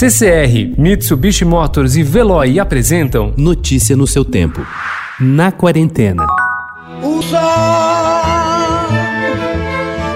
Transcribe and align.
CCR, 0.00 0.78
Mitsubishi 0.78 1.44
Motors 1.44 1.94
e 1.94 2.02
Veloy 2.02 2.58
apresentam 2.58 3.34
Notícia 3.36 3.94
no 3.94 4.06
seu 4.06 4.24
tempo. 4.24 4.66
Na 5.20 5.52
quarentena. 5.52 6.24
O 7.02 7.20
sol 7.20 7.38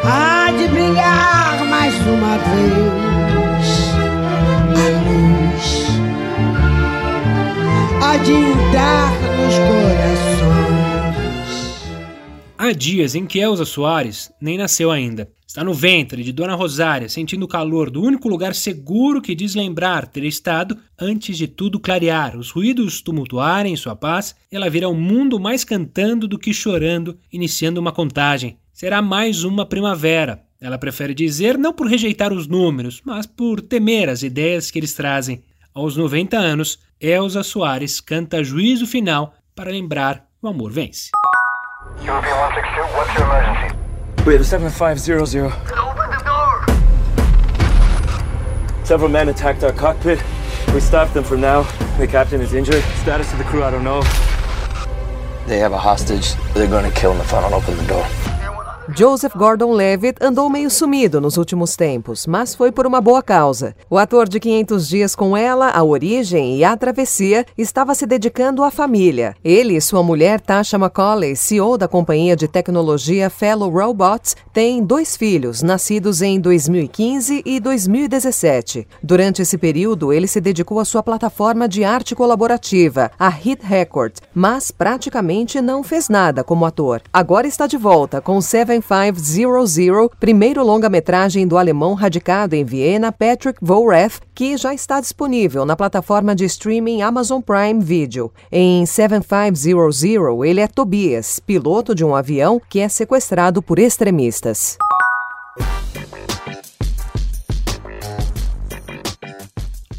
há 0.02 0.50
de 0.56 0.68
brilhar 0.68 1.66
mais 1.66 1.94
uma 2.06 2.38
vez. 2.38 3.92
A 4.72 4.88
luz 5.04 5.86
há 8.02 8.16
de 8.16 8.32
entrar 8.32 9.12
nos 9.36 9.54
corações. 10.48 11.04
Há 12.56 12.72
dias 12.72 13.14
em 13.14 13.26
que 13.26 13.38
Elza 13.38 13.66
Soares 13.66 14.32
nem 14.40 14.56
nasceu 14.56 14.90
ainda. 14.90 15.28
Está 15.54 15.62
no 15.62 15.72
ventre 15.72 16.24
de 16.24 16.32
Dona 16.32 16.56
Rosária, 16.56 17.08
sentindo 17.08 17.44
o 17.44 17.48
calor 17.48 17.88
do 17.88 18.02
único 18.02 18.28
lugar 18.28 18.56
seguro 18.56 19.22
que 19.22 19.36
diz 19.36 19.54
lembrar 19.54 20.08
ter 20.08 20.24
estado 20.24 20.76
antes 20.98 21.38
de 21.38 21.46
tudo 21.46 21.78
clarear, 21.78 22.36
os 22.36 22.50
ruídos 22.50 23.00
tumultuarem 23.00 23.76
sua 23.76 23.94
paz, 23.94 24.34
ela 24.50 24.68
virá 24.68 24.88
ao 24.88 24.94
mundo 24.94 25.38
mais 25.38 25.62
cantando 25.62 26.26
do 26.26 26.40
que 26.40 26.52
chorando, 26.52 27.16
iniciando 27.32 27.80
uma 27.80 27.92
contagem. 27.92 28.58
Será 28.72 29.00
mais 29.00 29.44
uma 29.44 29.64
primavera. 29.64 30.42
Ela 30.60 30.76
prefere 30.76 31.14
dizer 31.14 31.56
não 31.56 31.72
por 31.72 31.86
rejeitar 31.86 32.32
os 32.32 32.48
números, 32.48 33.00
mas 33.04 33.24
por 33.24 33.60
temer 33.60 34.08
as 34.08 34.24
ideias 34.24 34.72
que 34.72 34.80
eles 34.80 34.92
trazem. 34.92 35.44
Aos 35.72 35.96
90 35.96 36.36
anos, 36.36 36.80
Elza 37.00 37.44
Soares 37.44 38.00
canta 38.00 38.42
Juízo 38.42 38.88
Final 38.88 39.32
para 39.54 39.70
lembrar 39.70 40.26
o 40.42 40.48
amor 40.48 40.72
vence. 40.72 41.10
European 42.04 42.34
162, 42.34 42.92
what's 42.96 43.14
your 43.14 43.24
emergency? 43.28 43.83
We 44.26 44.32
have 44.32 44.40
a 44.40 44.44
7500. 44.44 45.20
Open 45.20 45.52
the 46.08 46.22
door! 46.24 46.64
Several 48.82 49.10
men 49.10 49.28
attacked 49.28 49.62
our 49.62 49.72
cockpit. 49.72 50.18
We 50.72 50.80
stopped 50.80 51.12
them 51.12 51.24
for 51.24 51.36
now. 51.36 51.64
The 51.98 52.06
captain 52.06 52.40
is 52.40 52.54
injured. 52.54 52.82
Status 53.02 53.30
of 53.32 53.38
the 53.38 53.44
crew, 53.44 53.62
I 53.62 53.70
don't 53.70 53.84
know. 53.84 54.00
They 55.46 55.58
have 55.58 55.72
a 55.72 55.78
hostage. 55.78 56.32
They're 56.54 56.66
gonna 56.66 56.90
kill 56.92 57.12
him 57.12 57.20
if 57.20 57.34
I 57.34 57.42
don't 57.42 57.52
open 57.52 57.76
the 57.76 57.84
door. 57.84 58.33
Joseph 58.92 59.34
Gordon-Levitt 59.34 60.22
andou 60.22 60.50
meio 60.50 60.68
sumido 60.68 61.18
nos 61.18 61.38
últimos 61.38 61.74
tempos, 61.74 62.26
mas 62.26 62.54
foi 62.54 62.70
por 62.70 62.86
uma 62.86 63.00
boa 63.00 63.22
causa. 63.22 63.74
O 63.88 63.96
ator 63.96 64.28
de 64.28 64.38
500 64.38 64.86
Dias 64.86 65.16
com 65.16 65.34
Ela, 65.34 65.70
A 65.70 65.82
Origem 65.82 66.58
e 66.58 66.64
A 66.64 66.76
Travessia 66.76 67.46
estava 67.56 67.94
se 67.94 68.04
dedicando 68.04 68.62
à 68.62 68.70
família. 68.70 69.34
Ele 69.42 69.74
e 69.74 69.80
sua 69.80 70.02
mulher, 70.02 70.38
Tasha 70.38 70.76
McCauley, 70.76 71.34
CEO 71.34 71.78
da 71.78 71.88
companhia 71.88 72.36
de 72.36 72.46
tecnologia 72.46 73.30
Fellow 73.30 73.70
Robots, 73.70 74.36
têm 74.52 74.84
dois 74.84 75.16
filhos, 75.16 75.62
nascidos 75.62 76.20
em 76.20 76.38
2015 76.38 77.42
e 77.44 77.58
2017. 77.58 78.86
Durante 79.02 79.40
esse 79.40 79.56
período, 79.56 80.12
ele 80.12 80.26
se 80.26 80.42
dedicou 80.42 80.78
à 80.78 80.84
sua 80.84 81.02
plataforma 81.02 81.66
de 81.66 81.84
arte 81.84 82.14
colaborativa, 82.14 83.10
a 83.18 83.30
Hit 83.30 83.64
Record, 83.64 84.16
mas 84.34 84.70
praticamente 84.70 85.62
não 85.62 85.82
fez 85.82 86.10
nada 86.10 86.44
como 86.44 86.66
ator. 86.66 87.00
Agora 87.10 87.46
está 87.46 87.66
de 87.66 87.78
volta 87.78 88.20
com 88.20 88.40
Seven 88.42 88.73
7500, 88.80 90.08
primeiro 90.18 90.64
longa-metragem 90.64 91.46
do 91.46 91.58
alemão 91.58 91.94
radicado 91.94 92.54
em 92.54 92.64
Viena, 92.64 93.12
Patrick 93.12 93.58
Vorath, 93.60 94.20
que 94.34 94.56
já 94.56 94.74
está 94.74 95.00
disponível 95.00 95.64
na 95.64 95.76
plataforma 95.76 96.34
de 96.34 96.44
streaming 96.44 97.02
Amazon 97.02 97.40
Prime 97.40 97.82
Video. 97.82 98.32
Em 98.50 98.84
7500, 98.86 100.04
ele 100.44 100.60
é 100.60 100.68
Tobias, 100.68 101.38
piloto 101.38 101.94
de 101.94 102.04
um 102.04 102.14
avião 102.14 102.60
que 102.68 102.80
é 102.80 102.88
sequestrado 102.88 103.62
por 103.62 103.78
extremistas. 103.78 104.76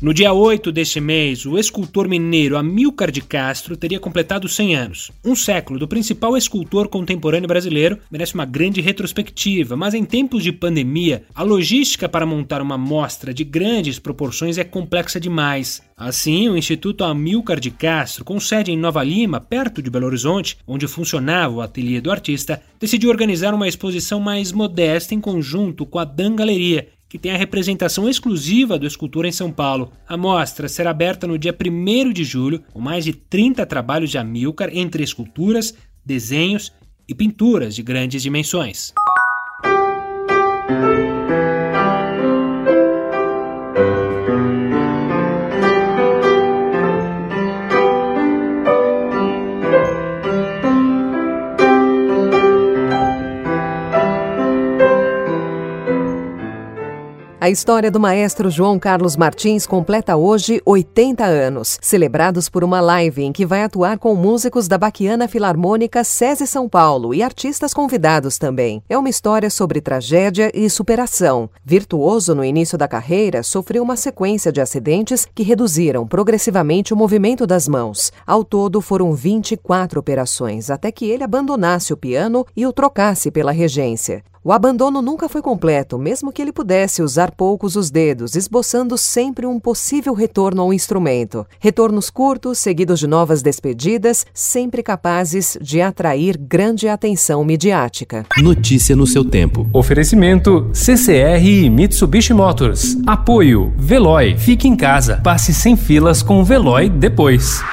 No 0.06 0.14
dia 0.14 0.31
8 0.31 0.72
deste 0.72 1.02
mês, 1.02 1.48
o 1.48 1.58
escultor 1.58 2.08
mineiro 2.08 2.56
Amilcar 2.58 3.09
de 3.09 3.22
Castro 3.22 3.75
teria 3.75 4.00
completado 4.00 4.48
100 4.48 4.75
anos. 4.75 5.11
Um 5.25 5.36
século 5.36 5.80
do 5.80 5.88
principal 5.88 6.38
escultor 6.38 6.88
contemporâneo 6.88 7.48
brasileiro 7.48 7.98
merece 8.11 8.36
uma 8.36 8.45
grande 8.45 8.82
retrospectiva, 8.82 9.76
mas 9.76 9.95
em 9.95 10.05
tempos 10.05 10.43
de 10.43 10.52
pandemia, 10.52 11.23
a 11.33 11.42
logística 11.42 12.08
para 12.08 12.23
montar 12.23 12.61
uma 12.61 12.77
mostra 12.77 13.33
de 13.33 13.43
grandes 13.43 13.98
proporções 13.98 14.60
é 14.60 14.64
complexa 14.64 15.20
demais. 15.20 15.82
Assim, 15.98 16.49
o 16.49 16.58
Instituto 16.58 17.04
Amilcar 17.04 17.60
de 17.60 17.72
Castro, 17.72 18.23
com 18.23 18.39
sede 18.39 18.70
em 18.72 18.77
Nova 18.77 19.02
Lima, 19.02 19.39
perto 19.39 19.82
de 19.82 19.89
Belo 19.89 20.05
Horizonte, 20.05 20.58
onde 20.67 20.87
funcionava 20.87 21.55
o 21.55 21.61
ateliê 21.61 21.99
do 21.99 22.11
artista, 22.11 22.61
decidiu 22.80 23.10
organizar 23.10 23.55
uma 23.55 23.67
exposição 23.67 24.20
mais 24.20 24.52
modesta 24.52 25.16
em 25.16 25.22
conjunto 25.22 25.86
com 25.86 25.98
a 25.98 26.04
Dan 26.04 26.36
Galeria, 26.36 26.89
que 27.15 27.20
tem 27.20 27.31
a 27.31 27.37
representação 27.37 28.09
exclusiva 28.09 28.77
do 28.77 28.86
escultor 28.86 29.26
em 29.26 29.31
São 29.31 29.49
Paulo. 29.49 29.93
A 30.05 30.17
mostra 30.17 30.67
será 30.67 30.89
aberta 30.89 31.26
no 31.26 31.37
dia 31.37 31.55
1 31.58 32.11
de 32.11 32.26
julho, 32.26 32.61
com 32.73 32.81
mais 32.81 33.05
de 33.05 33.14
30 33.14 33.65
trabalhos 33.65 34.11
de 34.11 34.17
Amilcar 34.17 34.70
entre 34.73 35.02
esculturas, 35.02 35.73
desenhos 36.05 36.73
e 37.08 37.15
pinturas 37.15 37.73
de 37.73 37.81
grandes 37.81 38.21
dimensões. 38.21 38.93
A 57.45 57.50
história 57.52 57.92
do 57.92 58.00
maestro 58.00 58.50
João 58.50 58.80
Carlos 58.80 59.16
Martins 59.16 59.67
completa 59.67 60.16
hoje 60.16 60.60
80 60.66 61.23
anos, 61.23 61.78
celebrados 61.80 62.50
por 62.50 62.64
uma 62.64 62.82
live 62.82 63.22
em 63.22 63.32
que 63.32 63.45
vai 63.45 63.61
atuar 63.61 64.00
com 64.00 64.16
músicos 64.16 64.67
da 64.67 64.80
Baquiana 64.80 65.28
Filarmônica 65.28 66.04
SESI 66.04 66.48
São 66.48 66.67
Paulo 66.67 67.14
e 67.14 67.22
artistas 67.22 67.72
convidados 67.72 68.39
também. 68.39 68.82
É 68.89 68.98
uma 68.98 69.10
história 69.10 69.48
sobre 69.52 69.80
tragédia 69.80 70.52
e 70.55 70.67
superação. 70.72 71.48
Virtuoso 71.64 72.34
no 72.34 72.44
início 72.44 72.80
da 72.80 72.88
carreira, 72.88 73.44
sofreu 73.44 73.84
uma 73.84 73.95
sequência 73.95 74.52
de 74.52 74.60
acidentes 74.60 75.28
que 75.36 75.44
reduziram 75.44 76.08
progressivamente 76.08 76.95
o 76.95 76.98
movimento 76.98 77.45
das 77.45 77.67
mãos. 77.67 78.11
Ao 78.26 78.44
todo, 78.44 78.82
foram 78.82 79.14
24 79.14 80.00
operações, 80.00 80.72
até 80.72 80.92
que 80.92 81.05
ele 81.05 81.23
abandonasse 81.23 81.94
o 81.94 81.98
piano 81.98 82.44
e 82.58 82.66
o 82.66 82.73
trocasse 82.73 83.30
pela 83.30 83.52
regência. 83.52 84.23
O 84.48 84.52
abandono 84.52 85.02
nunca 85.02 85.28
foi 85.28 85.42
completo, 85.42 85.98
mesmo 85.98 86.32
que 86.32 86.39
ele 86.39 86.54
pudesse 86.54 87.02
usar 87.02 87.32
poucos 87.32 87.76
os 87.76 87.89
dedos, 87.89 88.36
esboçando 88.36 88.95
sempre 88.95 89.48
um 89.48 89.60
possível 89.60 90.14
retorno 90.14 90.61
ao 90.61 90.72
instrumento. 90.72 91.48
Retornos 91.60 92.11
curtos, 92.11 92.60
seguidos 92.60 93.00
de 93.00 93.08
novas 93.08 93.42
despedidas, 93.42 94.23
sempre 94.32 94.84
capazes 94.84 95.58
de 95.60 95.82
atrair 95.82 96.38
grande 96.38 96.88
atenção 96.88 97.44
midiática. 97.44 98.23
Notícia 98.38 98.95
no 98.95 99.08
seu 99.08 99.26
tempo. 99.26 99.67
Oferecimento 99.73 100.70
CCR 100.72 101.44
e 101.44 101.67
Mitsubishi 101.67 102.32
Motors. 102.32 102.98
Apoio 103.08 103.73
Veloy. 103.76 104.38
Fique 104.38 104.67
em 104.67 104.76
casa. 104.76 105.22
Passe 105.23 105.55
sem 105.55 105.76
filas 105.76 106.22
com 106.22 106.39
o 106.39 106.45
Veloy 106.45 106.88
depois. 106.88 107.64